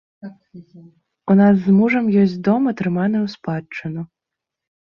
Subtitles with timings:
[1.33, 4.01] У нас з мужам ёсць дом, атрыманы ў спадчыну.